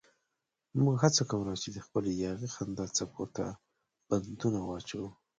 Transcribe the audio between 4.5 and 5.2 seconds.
واچوو.